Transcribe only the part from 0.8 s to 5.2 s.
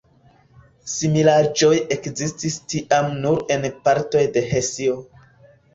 Similaĵoj ekzistis tiam nur en partoj de Hesio.